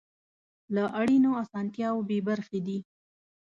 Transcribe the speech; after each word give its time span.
له 0.75 0.83
اړینو 0.99 1.29
اسانتیاوو 1.43 2.05
بې 2.09 2.19
برخې 2.27 2.59
دي. 2.67 2.77